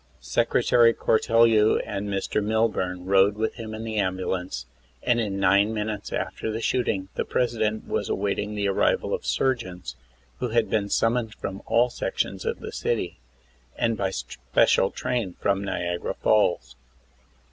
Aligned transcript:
Secretary 0.19 0.93
Cortel 0.95 1.45
you 1.47 1.77
and 1.81 2.09
Mr. 2.09 2.43
Milburn 2.43 3.05
rode 3.05 3.35
with 3.35 3.53
him 3.53 3.75
in 3.75 3.83
the 3.83 3.97
ambulance, 3.97 4.65
and 5.03 5.19
in 5.19 5.39
nine 5.39 5.75
minutes 5.75 6.11
after 6.11 6.51
the 6.51 6.59
shooting 6.59 7.09
the 7.13 7.23
President 7.23 7.87
was 7.87 8.09
awaiting 8.09 8.55
the 8.55 8.67
arrival 8.67 9.13
of 9.13 9.27
surgeons, 9.27 9.95
who 10.39 10.47
had 10.49 10.71
been 10.71 10.89
summoned 10.89 11.35
from 11.35 11.61
all 11.67 11.91
sections 11.91 12.45
of 12.45 12.61
the 12.61 12.71
city, 12.71 13.19
and 13.77 13.95
by 13.95 14.09
special 14.09 14.89
train 14.89 15.35
from 15.39 15.63
Niagara 15.63 16.15
Falls. 16.15 16.75